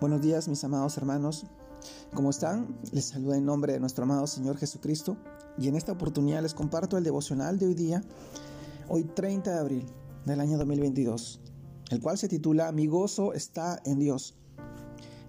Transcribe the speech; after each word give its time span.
Buenos 0.00 0.22
días 0.22 0.48
mis 0.48 0.64
amados 0.64 0.96
hermanos, 0.96 1.44
¿cómo 2.14 2.30
están? 2.30 2.74
Les 2.90 3.04
saludo 3.04 3.34
en 3.34 3.44
nombre 3.44 3.74
de 3.74 3.80
nuestro 3.80 4.04
amado 4.04 4.26
Señor 4.26 4.56
Jesucristo 4.56 5.18
y 5.58 5.68
en 5.68 5.76
esta 5.76 5.92
oportunidad 5.92 6.40
les 6.40 6.54
comparto 6.54 6.96
el 6.96 7.04
devocional 7.04 7.58
de 7.58 7.66
hoy 7.66 7.74
día, 7.74 8.02
hoy 8.88 9.04
30 9.04 9.52
de 9.52 9.58
abril 9.58 9.86
del 10.24 10.40
año 10.40 10.56
2022, 10.56 11.40
el 11.90 12.00
cual 12.00 12.16
se 12.16 12.28
titula 12.28 12.72
Mi 12.72 12.86
gozo 12.86 13.34
está 13.34 13.78
en 13.84 13.98
Dios. 13.98 14.36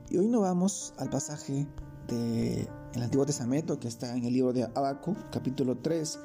Y 0.09 0.15
hoy 0.15 0.29
nos 0.29 0.43
vamos 0.43 0.93
al 0.99 1.09
pasaje 1.09 1.67
del 2.07 2.69
Antiguo 2.95 3.25
Testamento 3.25 3.77
que 3.77 3.89
está 3.89 4.15
en 4.15 4.23
el 4.23 4.31
libro 4.31 4.53
de 4.53 4.63
Abaco, 4.63 5.17
capítulo 5.33 5.79
3, 5.79 6.17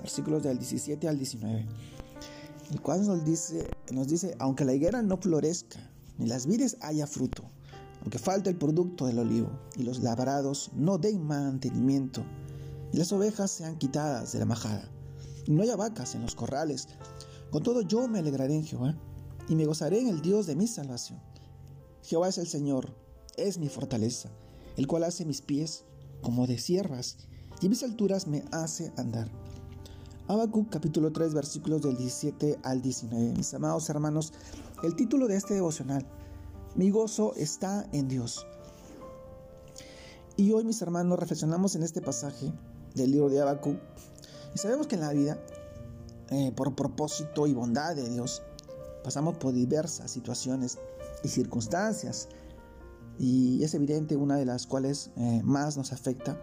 versículos 0.00 0.44
del 0.44 0.58
17 0.58 1.08
al 1.08 1.18
19, 1.18 1.66
el 2.70 2.80
cual 2.80 3.04
nos 3.04 3.24
dice, 3.24 3.68
nos 3.90 4.06
dice, 4.06 4.36
aunque 4.38 4.64
la 4.64 4.74
higuera 4.74 5.02
no 5.02 5.16
florezca, 5.16 5.80
ni 6.18 6.26
las 6.26 6.46
vides 6.46 6.76
haya 6.80 7.08
fruto, 7.08 7.50
aunque 8.04 8.18
falte 8.18 8.50
el 8.50 8.56
producto 8.56 9.06
del 9.06 9.18
olivo 9.18 9.48
y 9.76 9.82
los 9.82 10.00
labrados 10.00 10.70
no 10.74 10.98
den 10.98 11.26
mantenimiento, 11.26 12.22
y 12.92 12.98
las 12.98 13.10
ovejas 13.12 13.50
sean 13.50 13.78
quitadas 13.78 14.32
de 14.32 14.40
la 14.40 14.44
majada, 14.44 14.90
y 15.46 15.52
no 15.52 15.62
haya 15.62 15.74
vacas 15.74 16.14
en 16.14 16.20
los 16.20 16.34
corrales, 16.34 16.86
con 17.50 17.62
todo 17.62 17.80
yo 17.80 18.06
me 18.06 18.18
alegraré 18.18 18.54
en 18.54 18.64
Jehová, 18.64 18.94
y 19.48 19.56
me 19.56 19.64
gozaré 19.64 20.00
en 20.00 20.08
el 20.08 20.20
Dios 20.20 20.46
de 20.46 20.54
mi 20.54 20.66
salvación. 20.66 21.18
Jehová 22.02 22.28
es 22.28 22.36
el 22.36 22.46
Señor, 22.46 22.94
es 23.38 23.56
mi 23.56 23.70
fortaleza, 23.70 24.28
el 24.76 24.86
cual 24.86 25.04
hace 25.04 25.24
mis 25.24 25.40
pies 25.40 25.84
como 26.20 26.46
de 26.46 26.58
sierras, 26.58 27.16
y 27.62 27.70
mis 27.70 27.82
alturas 27.82 28.26
me 28.26 28.44
hace 28.52 28.92
andar. 28.98 29.30
Habacuc 30.28 30.68
capítulo 30.68 31.10
3 31.10 31.32
versículos 31.32 31.80
del 31.80 31.96
17 31.96 32.58
al 32.62 32.82
19. 32.82 33.32
Mis 33.32 33.54
amados 33.54 33.88
hermanos, 33.88 34.34
el 34.82 34.94
título 34.94 35.26
de 35.26 35.36
este 35.36 35.54
devocional 35.54 36.06
mi 36.74 36.90
gozo 36.90 37.34
está 37.36 37.86
en 37.92 38.08
Dios. 38.08 38.46
Y 40.36 40.52
hoy, 40.52 40.64
mis 40.64 40.82
hermanos, 40.82 41.18
reflexionamos 41.18 41.76
en 41.76 41.84
este 41.84 42.00
pasaje 42.00 42.52
del 42.94 43.12
libro 43.12 43.28
de 43.28 43.40
Habacuc. 43.40 43.78
Y 44.54 44.58
sabemos 44.58 44.86
que 44.86 44.96
en 44.96 45.02
la 45.02 45.12
vida, 45.12 45.38
eh, 46.30 46.52
por 46.56 46.74
propósito 46.74 47.46
y 47.46 47.54
bondad 47.54 47.94
de 47.94 48.08
Dios, 48.08 48.42
pasamos 49.04 49.36
por 49.36 49.52
diversas 49.52 50.10
situaciones 50.10 50.78
y 51.22 51.28
circunstancias. 51.28 52.28
Y 53.18 53.62
es 53.62 53.74
evidente 53.74 54.16
una 54.16 54.36
de 54.36 54.44
las 54.44 54.66
cuales 54.66 55.10
eh, 55.16 55.40
más 55.44 55.76
nos 55.76 55.92
afecta 55.92 56.36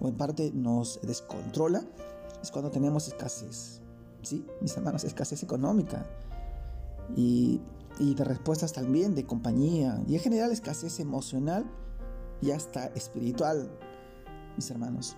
o 0.00 0.08
en 0.08 0.16
parte 0.16 0.50
nos 0.52 1.00
descontrola 1.02 1.82
es 2.42 2.50
cuando 2.50 2.70
tenemos 2.70 3.08
escasez. 3.08 3.80
Sí, 4.22 4.46
mis 4.60 4.76
hermanos, 4.76 5.04
escasez 5.04 5.42
económica. 5.42 6.06
Y 7.16 7.60
y 8.00 8.14
de 8.14 8.24
respuestas 8.24 8.72
también 8.72 9.14
de 9.14 9.24
compañía. 9.24 10.02
Y 10.08 10.14
en 10.14 10.20
general 10.20 10.50
escasez 10.50 10.98
emocional 11.00 11.70
y 12.40 12.50
hasta 12.50 12.86
espiritual, 12.86 13.70
mis 14.56 14.70
hermanos. 14.70 15.16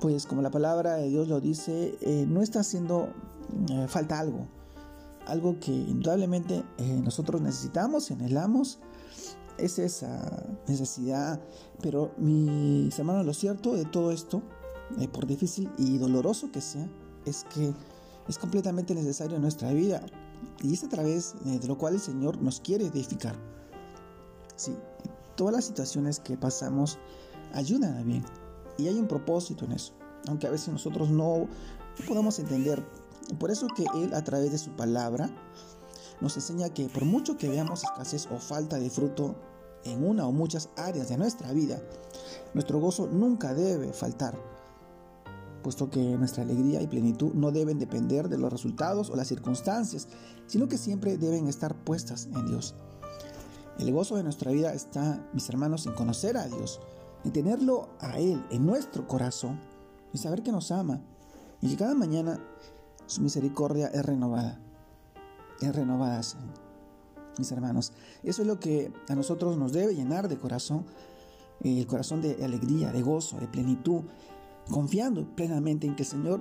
Pues 0.00 0.24
como 0.24 0.40
la 0.40 0.50
palabra 0.50 0.94
de 0.94 1.08
Dios 1.08 1.28
lo 1.28 1.40
dice, 1.40 1.98
eh, 2.00 2.24
no 2.28 2.40
está 2.40 2.60
haciendo 2.60 3.12
eh, 3.68 3.86
falta 3.88 4.20
algo, 4.20 4.46
algo 5.26 5.58
que 5.58 5.72
indudablemente 5.72 6.62
eh, 6.78 7.00
nosotros 7.02 7.40
necesitamos 7.40 8.10
y 8.10 8.14
anhelamos, 8.14 8.78
es 9.58 9.78
esa 9.78 10.46
necesidad, 10.66 11.40
pero 11.80 12.12
mis 12.16 12.96
hermanos, 12.98 13.26
lo 13.26 13.34
cierto 13.34 13.74
de 13.74 13.84
todo 13.84 14.10
esto, 14.10 14.42
por 15.12 15.26
difícil 15.26 15.70
y 15.78 15.98
doloroso 15.98 16.50
que 16.52 16.60
sea, 16.60 16.88
es 17.24 17.44
que 17.54 17.72
es 18.28 18.38
completamente 18.38 18.94
necesario 18.94 19.36
en 19.36 19.42
nuestra 19.42 19.72
vida 19.72 20.04
y 20.62 20.72
es 20.72 20.84
a 20.84 20.88
través 20.88 21.34
de 21.44 21.66
lo 21.66 21.78
cual 21.78 21.94
el 21.94 22.00
Señor 22.00 22.40
nos 22.40 22.60
quiere 22.60 22.86
edificar. 22.86 23.34
Sí, 24.56 24.76
todas 25.36 25.54
las 25.54 25.64
situaciones 25.64 26.20
que 26.20 26.36
pasamos 26.36 26.98
ayudan 27.52 27.96
a 27.96 28.02
bien. 28.02 28.24
Y 28.78 28.88
hay 28.88 28.98
un 28.98 29.06
propósito 29.06 29.64
en 29.64 29.72
eso. 29.72 29.92
Aunque 30.28 30.46
a 30.46 30.50
veces 30.50 30.68
nosotros 30.68 31.10
no, 31.10 31.48
podamos 32.06 32.38
entender. 32.38 32.84
Por 33.38 33.50
eso 33.50 33.66
que 33.74 33.84
Él 33.94 34.14
a 34.14 34.22
través 34.24 34.52
de 34.52 34.58
su 34.58 34.70
palabra 34.72 35.30
nos 36.20 36.36
enseña 36.36 36.68
que 36.68 36.88
por 36.88 37.04
mucho 37.04 37.36
que 37.36 37.48
veamos 37.48 37.84
escasez 37.84 38.28
o 38.30 38.38
falta 38.38 38.78
de 38.78 38.90
fruto 38.90 39.34
en 39.84 40.04
una 40.04 40.26
o 40.26 40.32
muchas 40.32 40.70
áreas 40.76 41.08
de 41.08 41.18
nuestra 41.18 41.52
vida, 41.52 41.80
nuestro 42.54 42.80
gozo 42.80 43.06
nunca 43.06 43.54
debe 43.54 43.92
faltar 43.92 44.38
puesto 45.64 45.90
que 45.90 45.98
nuestra 46.16 46.44
alegría 46.44 46.80
y 46.80 46.86
plenitud 46.86 47.32
no 47.34 47.50
deben 47.50 47.80
depender 47.80 48.28
de 48.28 48.38
los 48.38 48.52
resultados 48.52 49.10
o 49.10 49.16
las 49.16 49.26
circunstancias, 49.26 50.06
sino 50.46 50.68
que 50.68 50.78
siempre 50.78 51.16
deben 51.16 51.48
estar 51.48 51.74
puestas 51.74 52.26
en 52.26 52.46
Dios. 52.46 52.76
El 53.78 53.92
gozo 53.92 54.14
de 54.14 54.22
nuestra 54.22 54.52
vida 54.52 54.72
está, 54.72 55.26
mis 55.32 55.48
hermanos, 55.48 55.86
en 55.86 55.94
conocer 55.94 56.36
a 56.36 56.46
Dios, 56.46 56.80
en 57.24 57.32
tenerlo 57.32 57.88
a 57.98 58.20
Él 58.20 58.44
en 58.50 58.64
nuestro 58.64 59.08
corazón, 59.08 59.58
y 60.12 60.18
saber 60.18 60.44
que 60.44 60.52
nos 60.52 60.70
ama 60.70 61.00
y 61.60 61.70
que 61.70 61.76
cada 61.76 61.94
mañana 61.94 62.38
su 63.06 63.20
misericordia 63.20 63.88
es 63.88 64.04
renovada. 64.06 64.60
Es 65.60 65.74
renovada, 65.74 66.20
mis 67.36 67.50
hermanos. 67.50 67.92
Eso 68.22 68.42
es 68.42 68.48
lo 68.48 68.60
que 68.60 68.92
a 69.08 69.14
nosotros 69.14 69.56
nos 69.56 69.72
debe 69.72 69.94
llenar 69.94 70.28
de 70.28 70.38
corazón, 70.38 70.84
el 71.60 71.86
corazón 71.86 72.22
de 72.22 72.44
alegría, 72.44 72.92
de 72.92 73.02
gozo, 73.02 73.38
de 73.38 73.48
plenitud, 73.48 74.02
confiando 74.70 75.26
plenamente 75.34 75.86
en 75.86 75.96
que 75.96 76.02
el 76.02 76.08
Señor 76.08 76.40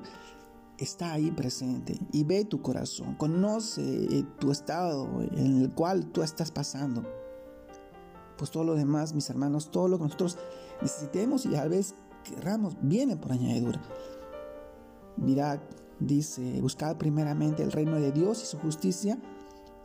está 0.78 1.14
ahí 1.14 1.32
presente 1.32 2.00
y 2.12 2.24
ve 2.24 2.46
tu 2.46 2.62
corazón, 2.62 3.16
conoce 3.16 3.82
eh, 3.82 4.26
tu 4.40 4.52
estado 4.52 5.22
en 5.32 5.62
el 5.62 5.72
cual 5.72 6.08
tú 6.08 6.22
estás 6.22 6.52
pasando. 6.52 7.04
Pues 8.38 8.50
todo 8.50 8.64
lo 8.64 8.76
demás, 8.76 9.14
mis 9.14 9.30
hermanos, 9.30 9.70
todo 9.70 9.88
lo 9.88 9.98
que 9.98 10.06
nosotros 10.06 10.38
necesitemos 10.82 11.46
y 11.46 11.56
a 11.56 11.66
veces 11.66 11.96
querramos, 12.24 12.76
viene 12.82 13.16
por 13.16 13.32
añadidura. 13.32 13.82
Mirad, 15.18 15.60
dice, 16.00 16.60
buscad 16.62 16.98
primeramente 16.98 17.62
el 17.64 17.72
reino 17.72 18.00
de 18.00 18.12
Dios 18.12 18.42
y 18.42 18.46
su 18.46 18.58
justicia 18.58 19.20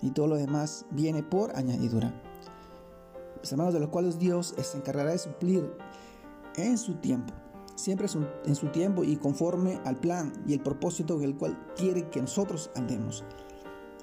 y 0.01 0.11
todo 0.11 0.27
lo 0.27 0.37
demás 0.37 0.87
viene 0.91 1.23
por 1.23 1.55
añadidura. 1.57 2.15
Mis 3.41 3.53
hermanos, 3.53 3.75
de 3.75 3.81
los 3.81 3.91
cuales 3.91 4.19
Dios 4.19 4.55
se 4.57 4.79
encargará 4.79 5.11
de 5.13 5.19
suplir 5.19 5.71
en 6.57 6.79
su 6.79 6.95
tiempo 6.95 7.35
siempre 7.79 8.09
en 8.45 8.55
su 8.57 8.67
tiempo 8.69 9.05
y 9.05 9.17
conforme 9.17 9.81
al 9.85 9.97
plan 9.97 10.33
y 10.47 10.53
el 10.53 10.61
propósito 10.61 11.17
en 11.17 11.23
el 11.23 11.37
cual 11.37 11.57
quiere 11.77 12.09
que 12.11 12.21
nosotros 12.21 12.71
andemos. 12.75 13.25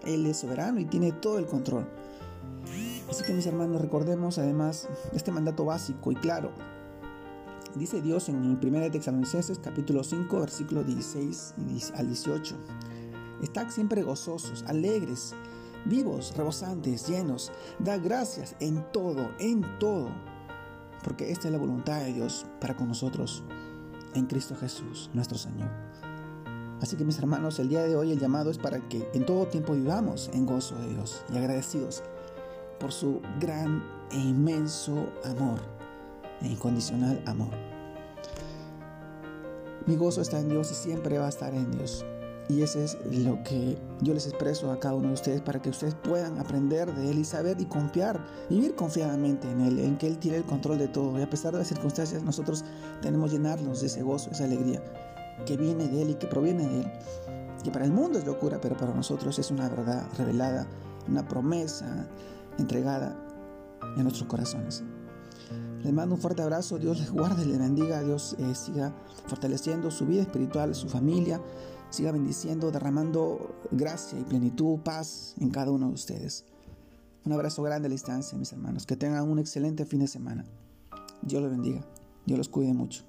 Él 0.05 0.25
es 0.25 0.37
soberano 0.37 0.79
y 0.79 0.85
tiene 0.85 1.11
todo 1.11 1.37
el 1.39 1.45
control. 1.45 1.85
Así 3.09 3.23
que 3.23 3.33
mis 3.33 3.45
hermanos, 3.45 3.81
recordemos 3.81 4.37
además 4.37 4.87
este 5.13 5.31
mandato 5.31 5.65
básico 5.65 6.11
y 6.11 6.15
claro. 6.15 6.51
Dice 7.75 8.01
Dios 8.01 8.29
en 8.29 8.37
1 8.37 8.91
Tesalonicenses 8.91 9.59
capítulo 9.59 10.03
5 10.03 10.39
versículo 10.39 10.83
16 10.83 11.55
al 11.95 12.07
18. 12.07 12.55
Estad 13.43 13.69
siempre 13.69 14.03
gozosos, 14.03 14.63
alegres, 14.67 15.35
vivos, 15.85 16.33
rebosantes, 16.37 17.07
llenos. 17.07 17.51
Da 17.79 17.97
gracias 17.97 18.55
en 18.61 18.89
todo, 18.93 19.31
en 19.39 19.63
todo 19.79 20.09
porque 21.05 21.31
esta 21.31 21.47
es 21.47 21.53
la 21.53 21.59
voluntad 21.59 21.99
de 21.99 22.13
Dios 22.13 22.47
para 22.59 22.75
con 22.75 22.87
nosotros 22.87 23.43
en 24.15 24.25
Cristo 24.25 24.55
Jesús, 24.55 25.11
nuestro 25.13 25.37
Señor. 25.37 25.69
Así 26.81 26.97
que 26.97 27.05
mis 27.05 27.19
hermanos, 27.19 27.59
el 27.59 27.69
día 27.69 27.83
de 27.83 27.95
hoy 27.95 28.11
el 28.11 28.19
llamado 28.19 28.49
es 28.49 28.57
para 28.57 28.79
que 28.89 29.07
en 29.13 29.23
todo 29.23 29.45
tiempo 29.45 29.73
vivamos 29.73 30.31
en 30.33 30.47
gozo 30.47 30.75
de 30.75 30.87
Dios 30.89 31.23
y 31.31 31.37
agradecidos 31.37 32.01
por 32.79 32.91
su 32.91 33.21
gran 33.39 33.83
e 34.11 34.17
inmenso 34.17 35.07
amor, 35.23 35.59
e 36.41 36.47
incondicional 36.47 37.21
amor. 37.27 37.53
Mi 39.85 39.95
gozo 39.97 40.21
está 40.21 40.39
en 40.39 40.49
Dios 40.49 40.71
y 40.71 40.73
siempre 40.73 41.19
va 41.19 41.27
a 41.27 41.29
estar 41.29 41.53
en 41.53 41.69
Dios. 41.69 42.03
Y 42.47 42.61
ese 42.61 42.83
es 42.83 42.97
lo 43.11 43.41
que 43.43 43.77
yo 44.01 44.13
les 44.13 44.27
expreso 44.27 44.71
a 44.71 44.79
cada 44.79 44.93
uno 44.93 45.07
de 45.07 45.13
ustedes 45.15 45.41
para 45.41 45.59
que 45.61 45.69
ustedes 45.69 45.95
puedan 45.95 46.37
aprender 46.37 46.93
de 46.93 47.09
Él 47.09 47.19
y 47.19 47.25
saber 47.25 47.59
y 47.59 47.65
confiar, 47.65 48.23
vivir 48.49 48.75
confiadamente 48.75 49.49
en 49.49 49.61
Él, 49.61 49.79
en 49.79 49.97
que 49.97 50.07
Él 50.07 50.19
tiene 50.19 50.37
el 50.37 50.43
control 50.43 50.77
de 50.77 50.87
todo. 50.87 51.17
Y 51.17 51.23
a 51.23 51.29
pesar 51.29 51.53
de 51.53 51.59
las 51.59 51.67
circunstancias, 51.67 52.21
nosotros 52.21 52.63
tenemos 53.01 53.31
llenarnos 53.31 53.81
de 53.81 53.87
ese 53.87 54.03
gozo, 54.03 54.29
esa 54.29 54.43
alegría 54.43 54.83
que 55.45 55.57
viene 55.57 55.87
de 55.87 56.03
Él 56.03 56.09
y 56.11 56.15
que 56.15 56.27
proviene 56.27 56.67
de 56.67 56.81
Él. 56.81 56.91
Que 57.63 57.71
para 57.71 57.85
el 57.85 57.91
mundo 57.91 58.19
es 58.19 58.25
locura, 58.25 58.61
pero 58.61 58.77
para 58.77 58.93
nosotros 58.93 59.39
es 59.39 59.49
una 59.49 59.67
verdad 59.67 60.05
revelada, 60.15 60.67
una 61.07 61.27
promesa 61.27 62.07
entregada 62.59 63.17
en 63.97 64.03
nuestros 64.03 64.27
corazones. 64.27 64.83
Les 65.85 65.93
mando 65.93 66.15
un 66.15 66.21
fuerte 66.21 66.41
abrazo, 66.41 66.79
Dios 66.79 66.99
les 66.99 67.11
guarde, 67.11 67.45
les 67.45 67.59
bendiga, 67.59 68.01
Dios 68.01 68.35
eh, 68.39 68.55
siga 68.55 68.91
fortaleciendo 69.27 69.91
su 69.91 70.07
vida 70.07 70.23
espiritual, 70.23 70.73
su 70.73 70.89
familia, 70.89 71.39
siga 71.91 72.11
bendiciendo, 72.11 72.71
derramando 72.71 73.55
gracia 73.69 74.19
y 74.19 74.23
plenitud, 74.23 74.79
paz 74.79 75.35
en 75.39 75.51
cada 75.51 75.69
uno 75.69 75.89
de 75.89 75.93
ustedes. 75.93 76.43
Un 77.23 77.33
abrazo 77.33 77.61
grande 77.61 77.85
a 77.85 77.89
la 77.89 77.93
distancia, 77.93 78.35
mis 78.35 78.51
hermanos. 78.51 78.87
Que 78.87 78.95
tengan 78.95 79.29
un 79.29 79.37
excelente 79.37 79.85
fin 79.85 79.99
de 79.99 80.07
semana. 80.07 80.43
Dios 81.21 81.43
los 81.43 81.51
bendiga. 81.51 81.85
Dios 82.25 82.39
los 82.39 82.49
cuide 82.49 82.73
mucho. 82.73 83.03